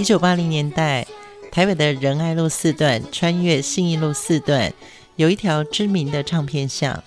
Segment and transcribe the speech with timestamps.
[0.00, 1.06] 一九八零年代，
[1.52, 4.72] 台北的仁爱路四段穿越信义路四段，
[5.16, 7.04] 有一条知名的唱片巷。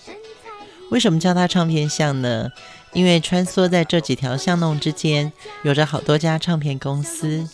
[0.91, 2.51] 为什么叫它唱片巷呢？
[2.93, 5.33] 因为穿梭在这几条巷弄之间，
[5.63, 7.49] 有着好多家唱片公司，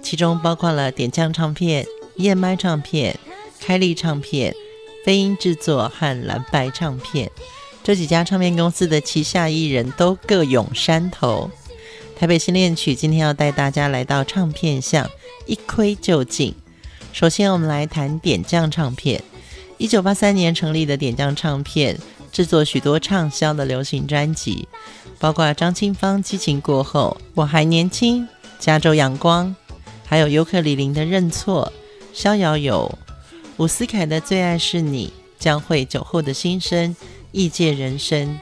[0.00, 1.84] 其中包括了点将唱片、
[2.16, 3.20] 燕麦唱片、
[3.60, 4.54] 开立唱片、
[5.04, 7.30] 飞鹰制作和蓝白唱片。
[7.84, 11.50] 这几家唱片公司的旗下艺人都各拥山头。
[12.18, 15.08] 台北新恋曲今天要带大家来到唱片巷，
[15.46, 16.52] 一窥究竟。
[17.12, 19.22] 首先，我们来谈点将唱片。
[19.76, 21.96] 一九八三年成立的点将唱片，
[22.32, 24.66] 制作许多畅销的流行专辑，
[25.20, 28.26] 包括张清芳《激情过后》、我还年轻、
[28.58, 29.54] 加州阳光，
[30.04, 31.72] 还有尤克里里的认错、
[32.12, 32.98] 逍遥游、
[33.58, 36.96] 伍思凯的最爱是你、将会酒后的心声、
[37.30, 38.40] 异界人生。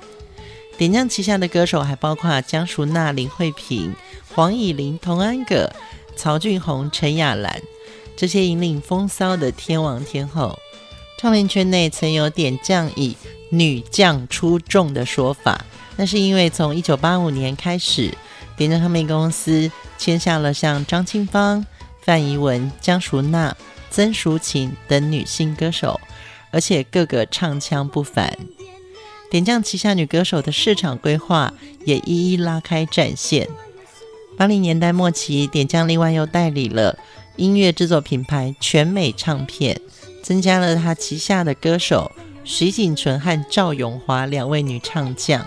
[0.79, 3.95] 点将旗下的歌手还包括江淑娜、林慧萍、
[4.35, 5.73] 黄乙玲、童安格、
[6.15, 7.63] 曹俊宏、陈亚兰，
[8.17, 10.59] 这些引领风骚的天王天后。
[11.19, 13.17] 唱片圈内曾有点将以
[13.49, 15.65] “女将出众”的说法，
[15.97, 18.13] 那是因为从1985年开始，
[18.55, 21.65] 点将唱片公司签下了像张清芳、
[22.03, 23.57] 范怡文、江淑娜、
[23.91, 25.99] 曾淑琴等女性歌手，
[26.51, 28.37] 而且个个唱腔不凡。
[29.31, 31.53] 点将旗下女歌手的市场规划
[31.85, 33.49] 也一一拉开战线。
[34.37, 36.99] 八零年代末期，点将另外又代理了
[37.37, 39.81] 音乐制作品牌全美唱片，
[40.23, 42.13] 增加了他旗下的歌手
[42.45, 45.45] 徐锦纯和赵咏华两位女唱将。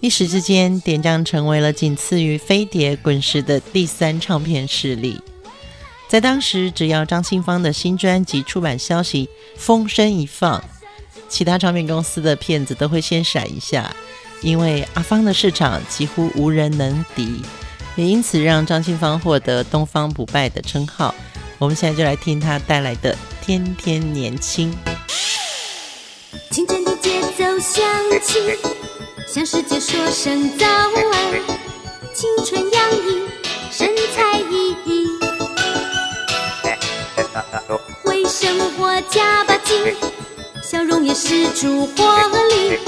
[0.00, 5.18] 一时之间，点将成为了仅次于飞碟滚石的第三唱片势力。
[6.06, 10.62] 在当时，只要张清芳的新专辑出版消息风声一放，
[11.28, 13.94] 其他唱片公司的片子都会先闪一下，
[14.42, 17.42] 因为阿芳的市场几乎无人能敌，
[17.96, 21.14] 也因此让张清芳获得“东方不败”的称号。
[21.58, 24.72] 我们现在就来听她带来的《天天年轻》。
[26.50, 27.82] 清晨的节奏响
[28.22, 28.40] 起，
[29.26, 30.92] 向世界说声早安，
[32.14, 33.26] 青春洋溢，
[33.70, 34.88] 神采奕奕，
[38.04, 39.94] 为生活加把劲。
[41.06, 42.02] 也是出活
[42.48, 42.80] 力，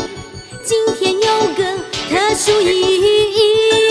[0.64, 1.20] 今天有
[1.54, 1.62] 个
[2.10, 3.87] 特殊意义，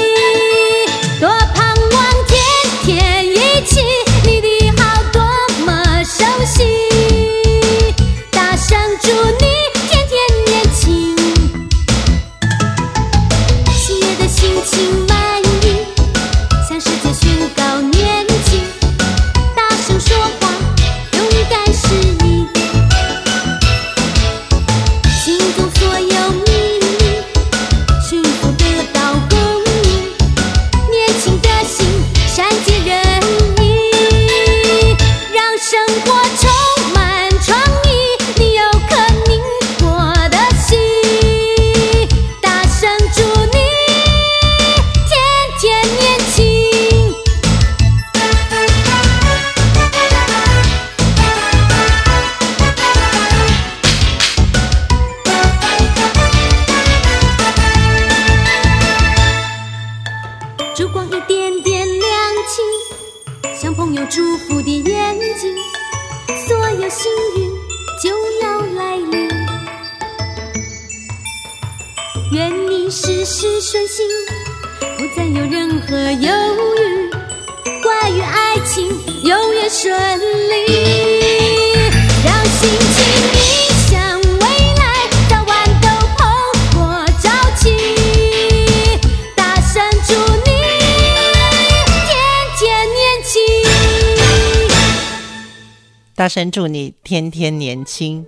[96.27, 98.25] 大声祝你天天年轻。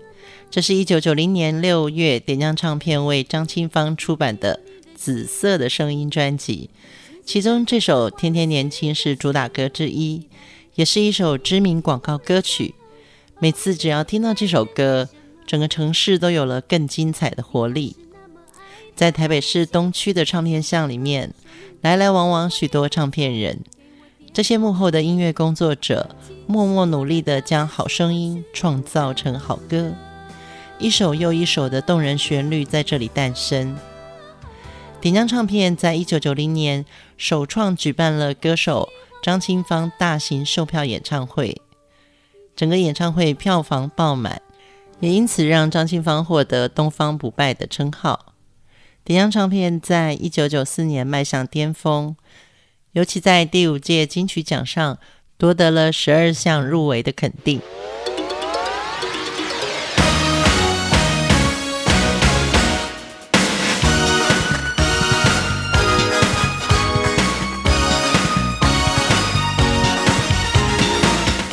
[0.49, 4.61] 这是一九九零年六月，点将唱片为张清芳出版的
[4.95, 6.69] 《紫色的声音》专辑，
[7.25, 10.29] 其中这首《天天年轻》是主打歌之一，
[10.75, 12.73] 也是一首知名广告歌曲。
[13.39, 15.09] 每次只要听到这首歌，
[15.45, 17.97] 整个城市都有了更精彩的活力。
[18.95, 21.33] 在台北市东区的唱片巷里面，
[21.81, 23.59] 来来往往许多唱片人。
[24.31, 26.15] 这些幕后的音乐工作者，
[26.47, 29.93] 默默努力地将好声音创造成好歌，
[30.77, 33.75] 一首又一首的动人旋律在这里诞生。
[35.01, 36.85] 点将唱片在一九九零年
[37.17, 38.89] 首创举办了歌手
[39.21, 41.61] 张清芳大型售票演唱会，
[42.55, 44.41] 整个演唱会票房爆满，
[44.99, 48.33] 也因此让张清芳获得“东方不败”的称号。
[49.03, 52.15] 点将唱片在一九九四年迈向巅峰，
[52.99, 54.97] 尤其在第五届金曲奖上
[55.37, 57.61] 夺得了十二项入围的肯定。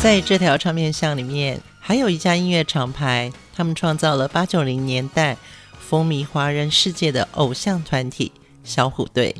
[0.02, 5.37] 在这条唱片巷里面，还有一家音乐厂牌，他们创造了八九零年代
[5.78, 8.32] 风靡华人世界的偶像团体
[8.64, 9.32] 小虎队。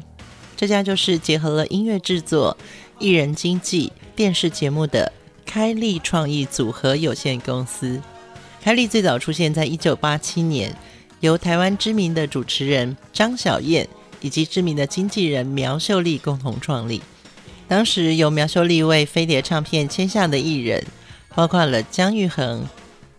[0.57, 2.57] 这家就是结合了音乐制作、
[2.99, 5.13] 艺人经纪、电视节目的
[5.45, 8.01] 开立创意组合有限公司。
[8.63, 10.75] 开立最早出现在一九八七年，
[11.21, 13.87] 由台湾知名的主持人张小燕
[14.21, 17.03] 以及知名的经纪人苗秀丽共同创立。
[17.69, 20.85] 当时由苗秀丽为飞碟唱片签下的艺人，
[21.35, 22.67] 包括了姜育恒、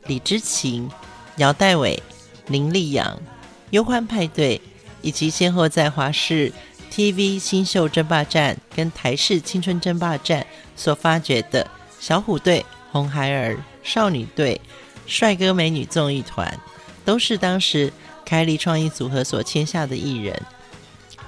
[0.08, 0.90] 李之琴、
[1.38, 2.02] 姚黛玮、
[2.48, 3.22] 林立阳、
[3.70, 4.60] 忧欢派对，
[5.02, 6.52] 以及先后在华视
[6.98, 10.44] TV 新秀争霸战跟台视青春争霸战
[10.76, 14.60] 所发掘的小虎队、红孩儿、少女队、
[15.06, 16.60] 帅哥美女综艺团，
[17.06, 17.94] 都是当时
[18.26, 20.42] 开立创意组合所签下的艺人。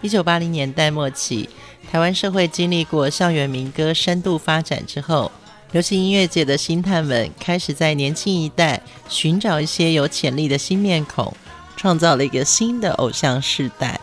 [0.02, 1.48] 一九八零年代末期，
[1.92, 5.32] 台湾社会经历过校园民歌深度发展之后，
[5.72, 11.32] 流行音乐界的星探们开始在年轻一代寻找一些有潜力的新面孔，
[11.78, 14.02] 创造了一个新的偶像世代。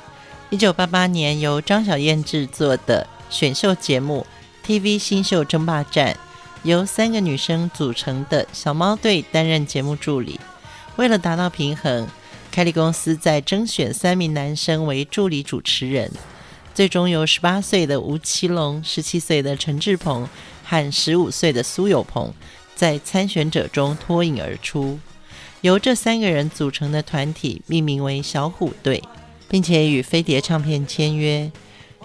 [0.49, 4.25] 一九八八年，由张小燕制作的选秀节目
[4.67, 6.15] 《TV 新秀争霸战》，
[6.63, 10.39] 由三个女生组成的小猫队担任节目助理。
[10.95, 12.07] 为了达到平衡，
[12.53, 16.13] 凯立公司在征选三名男生为助理主持人。
[16.73, 20.29] 最终由十八岁的吴奇隆、十七岁的陈志朋
[20.63, 22.33] 和十五岁的苏有朋
[22.77, 25.01] 在参选者中脱颖而出，
[25.63, 29.03] 由这三个人组成的团体命名为小虎队，
[29.49, 31.51] 并且与飞碟唱片签约。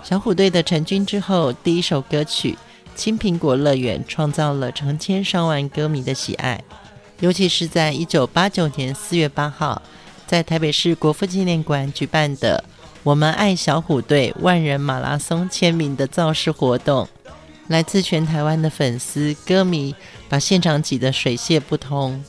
[0.03, 2.53] 小虎队的成军之后，第一首歌曲
[2.95, 6.63] 《青苹果乐园》创造了成千上万歌迷的喜爱，
[7.19, 9.81] 尤其是在一九八九年四月八号，
[10.25, 12.63] 在台北市国父纪念馆举办的。
[13.03, 17.07] 我们爱小虎队万人马拉松签名的造势活动，
[17.67, 19.95] 来自全台湾的粉丝歌迷
[20.29, 22.23] 把现场挤得水泄不通，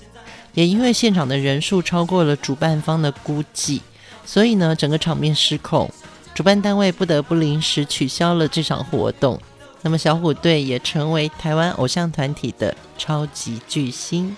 [0.54, 3.82] 也因为现场的人数超过了主办方的估计，
[4.24, 5.90] 所以呢，整个场面失控，
[6.34, 9.40] 主办单位不得不临时取消了这场活动。
[9.82, 14.36] 那么小虎队也成为台湾偶像团体的超级巨星。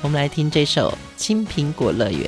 [0.00, 2.24] 我们来听这首《青苹果乐园》。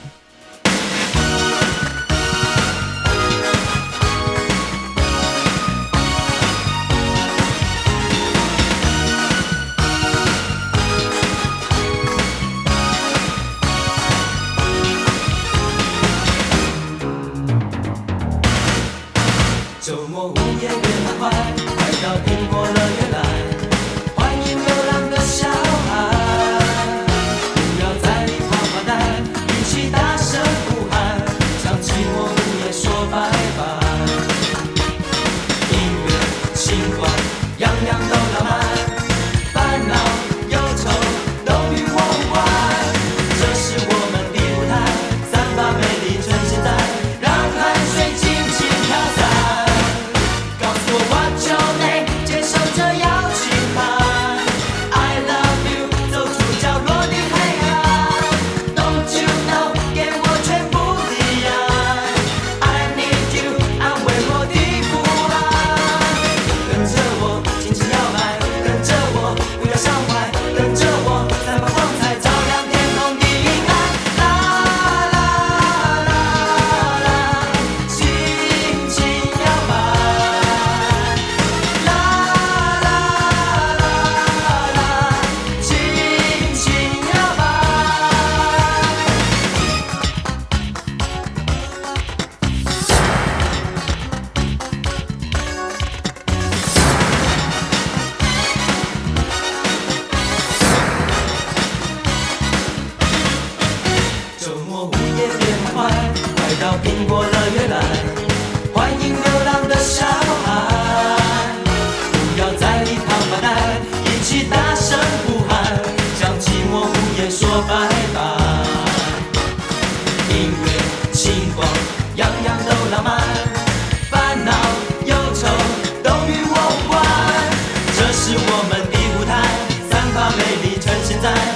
[131.22, 131.49] 丽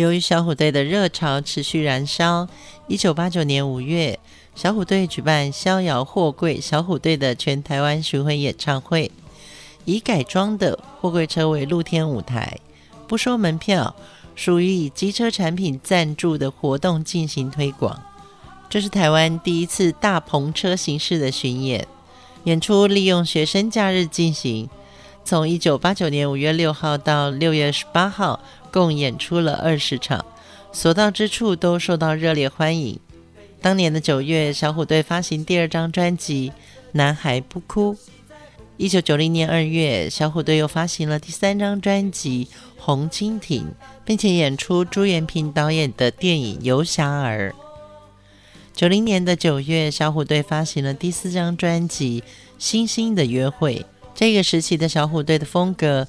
[0.00, 2.48] 由于小虎队的热潮持续燃烧，
[2.88, 4.18] 一九八九年五月，
[4.54, 9.12] 小虎队举办《逍遥货柜小虎队》的全台湾巡回演唱会，
[9.84, 12.58] 以改装的货柜车为露天舞台，
[13.06, 13.94] 不收门票，
[14.34, 18.02] 属于以机车产品赞助的活动进行推广。
[18.70, 21.86] 这是台湾第一次大篷车形式的巡演，
[22.44, 24.70] 演出利用学生假日进行，
[25.24, 28.40] 从一九八九年五月六号到六月十八号。
[28.72, 30.24] 共演出了二十场，
[30.70, 33.00] 所到之处都受到热烈欢迎。
[33.60, 36.50] 当年的九月，小虎队发行第二张专辑
[36.92, 37.94] 《男孩不哭》。
[38.76, 42.44] 一九九零年二月，小虎队又发行了第三张专辑
[42.78, 43.62] 《红蜻蜓》，
[44.04, 47.52] 并且演出朱延平导演的电影《游侠儿》。
[48.72, 52.20] 九零年的九月，小虎队发行了第四张专辑
[52.56, 53.74] 《星星的约会》。
[54.20, 56.06] 这个时期的小虎队的风格。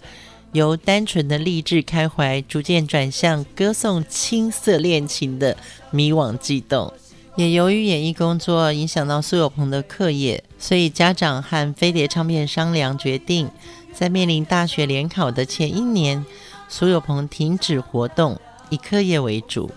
[0.51, 5.55] 由单纯的励志开怀，逐渐转向歌颂青涩恋情的
[5.91, 6.93] 迷惘悸动。
[7.37, 13.49] 也由于演艺工作影响到苏有朋的课业，所以家长和飞碟唱片商量，决定
[13.93, 16.25] 在面临大学联考的前一年，
[16.67, 18.37] 苏有朋停止活动，
[18.69, 19.71] 以课业为主。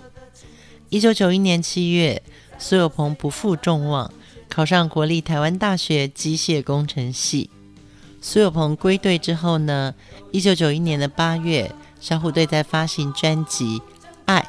[0.88, 2.20] 一九九一年七月，
[2.58, 4.12] 苏有朋不负众望，
[4.48, 7.48] 考上国立台湾大学机械工程系。
[8.26, 9.94] 苏有朋归队之后呢，
[10.32, 13.78] 一九九一年的八月，小虎队在发行专辑
[14.24, 14.40] 《爱》，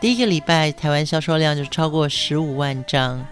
[0.00, 3.26] 第一个礼拜台湾销售量就超过十五万张，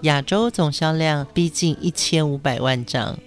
[0.00, 3.18] 亚洲总销量逼近一千五百万张。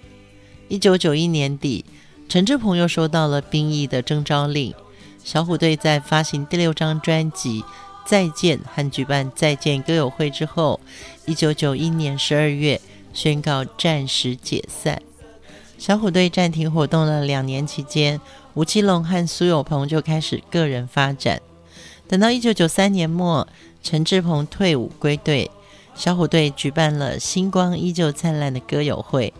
[0.66, 1.84] 一九九一年底，
[2.28, 4.74] 陈志朋又收到了兵役的征召令，
[5.22, 7.62] 小虎队在发行第六张专辑
[8.04, 10.80] 《再见》和举办《再见》歌友会之后，
[11.26, 12.80] 一九九一年十二月
[13.14, 15.00] 宣告暂时解散。
[15.80, 18.20] 小虎队暂停活动了两年期间，
[18.52, 21.40] 吴奇隆和苏有朋就开始个人发展。
[22.06, 23.48] 等到一九九三年末，
[23.82, 25.50] 陈志朋退伍归队，
[25.94, 29.32] 小虎队举办了《星光依旧灿烂》的歌友会，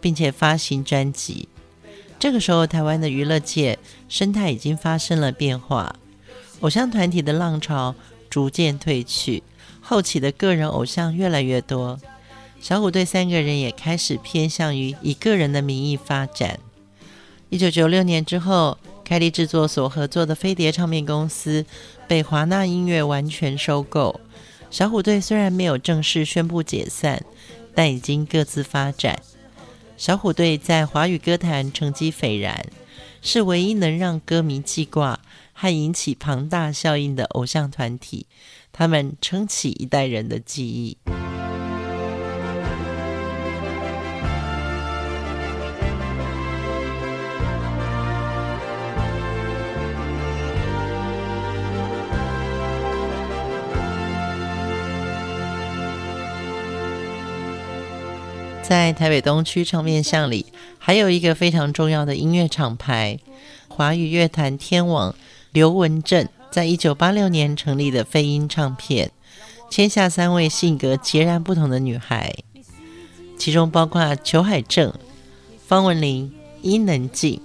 [0.00, 1.46] 并且发行专辑。
[2.18, 5.94] 这个时候，台湾的娱乐界生态已经发生了变化，
[6.60, 7.94] 偶像团体的浪潮
[8.30, 9.42] 逐渐退去，
[9.82, 11.98] 后起的个人偶像越来越多。
[12.62, 16.60] 小虎队三个人也开始偏向于以个人的名义发展。
[17.50, 21.66] 一九九六年之后，开立制作所合作的飞碟唱片公司
[22.06, 24.20] 被华纳音乐完全收购。
[24.70, 27.24] 小虎队虽然没有正式宣布解散，
[27.74, 29.20] 但已经各自发展。
[29.96, 32.64] 小虎队在华语歌坛成绩斐然，
[33.20, 35.18] 是唯一能让歌迷记挂
[35.52, 38.26] 和引起庞大效应的偶像团体。
[38.70, 40.96] 他们撑起一代人的记忆。
[58.72, 60.46] 在台北东区唱片巷里，
[60.78, 63.18] 还有一个非常重要的音乐厂牌——
[63.68, 65.14] 华语乐坛天王
[65.52, 69.10] 刘文正，在一九八六年成立的飞鹰唱片，
[69.68, 72.34] 签下三位性格截然不同的女孩，
[73.36, 74.90] 其中包括裘海正、
[75.66, 77.42] 方文琳、伊能静。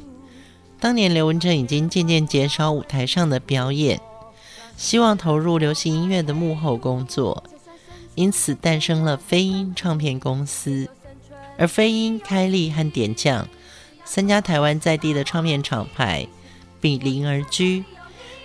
[0.79, 3.99] 当年刘文正已经渐渐减少舞台上的表演，
[4.77, 7.43] 希望投入流行音乐的幕后工作，
[8.15, 10.89] 因此诞生了飞鹰唱片公司。
[11.57, 13.47] 而飞鹰、开立和点将
[14.05, 16.27] 三家台湾在地的唱片厂牌，
[16.79, 17.83] 比邻而居，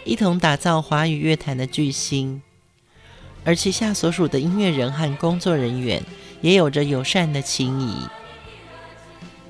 [0.04, 2.42] 一同打造华语乐坛的巨星。
[3.45, 6.02] 而旗下所属的音乐人和工作人员，
[6.40, 8.07] 也有着友善的情谊。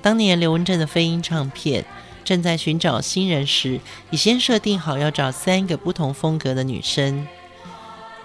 [0.01, 1.85] 当年刘文正的飞鹰唱片。
[2.25, 7.27] 正在寻找新人时，已先设定好要找三个不同风格的女生。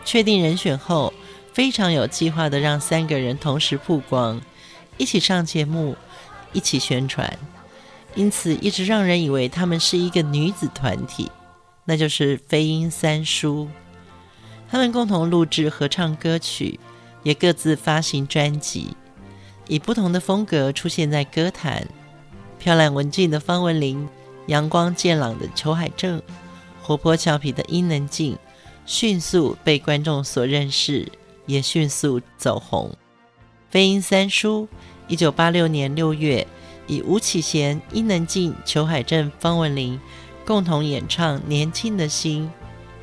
[0.04, 1.12] 确定人选后，
[1.52, 4.40] 非常有计划地让三个人同时曝光，
[4.98, 5.96] 一起上节目，
[6.52, 7.38] 一起宣传。
[8.14, 11.30] 因此，一直让人以为她们是一个女子团体，
[11.84, 13.68] 那就是飞鹰三叔。
[14.70, 16.78] 他们共同录制合唱歌曲，
[17.22, 18.96] 也各自发行专辑，
[19.66, 21.86] 以不同的风格出现在歌坛。
[22.58, 24.08] 漂亮文静的方文琳，
[24.48, 26.20] 阳光健朗的裘海正，
[26.82, 28.36] 活泼俏皮的伊能静，
[28.84, 31.10] 迅速被观众所认识，
[31.46, 32.90] 也迅速走红。
[33.70, 34.66] 飞鹰三叔，
[35.08, 36.46] 一九八六年六月，
[36.86, 39.98] 以吴启贤、伊能静、裘海正、方文琳
[40.46, 42.44] 共同演唱《年轻的心》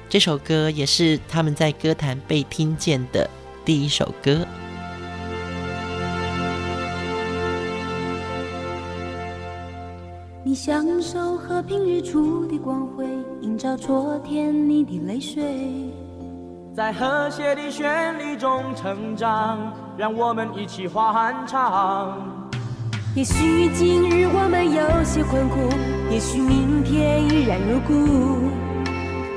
[0.08, 3.28] 这首歌，也是他们在歌坛被听见的
[3.66, 4.46] 第一首歌。
[10.44, 13.04] 你享受和平日出的光辉，
[13.42, 15.92] 映照昨天你的泪水，
[16.76, 22.18] 在和谐的旋律中成长，让我们一起欢唱。
[23.16, 25.70] 也许今日我们有些困苦，
[26.12, 28.52] 也许明天依然如故，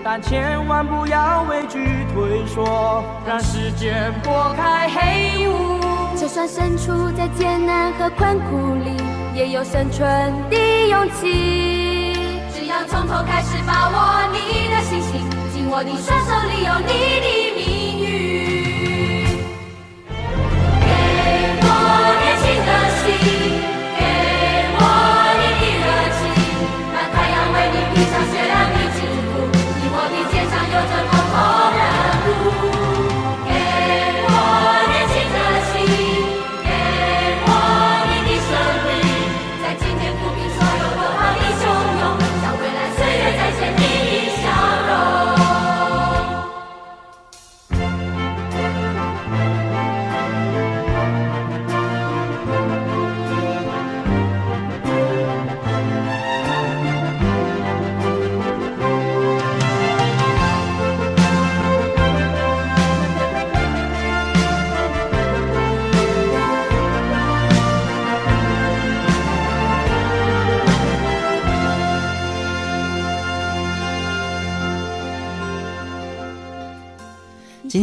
[0.02, 5.78] 但千万不要畏惧退缩，让时间拨开黑雾。
[6.16, 8.96] 就算身处在艰难和困苦里。
[9.34, 10.56] 也有生存的
[10.88, 12.16] 勇气，
[12.52, 15.20] 只要从头开始，把握你的信心，
[15.52, 17.47] 紧握你双手里有你的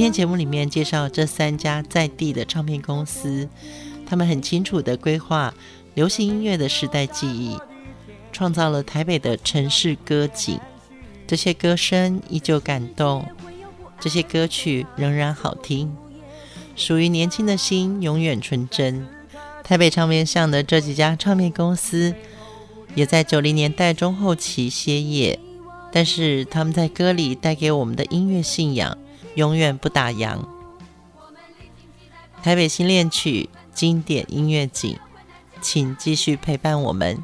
[0.06, 3.50] 今天节目里面介绍这三家在地的唱片公司，
[4.06, 5.52] 他们很清楚地规划
[5.96, 7.58] 流行音乐的时代记忆，
[8.32, 10.60] 创造了台北的城市歌景。
[11.26, 13.26] 这些歌声依旧感动，
[14.00, 15.92] 这些歌曲仍然好听，
[16.76, 19.08] 属于年轻的心永远纯真。
[19.64, 22.14] 台北唱片巷的这几家唱片公司，
[22.94, 25.40] 也在九零年代中后期歇业，
[25.92, 28.96] 但是他们在歌里带给我们的音乐信仰。
[29.36, 30.40] 永远不打烊。
[32.42, 34.98] 台北新恋曲经典音乐景，
[35.62, 37.24] 请继续陪伴我们。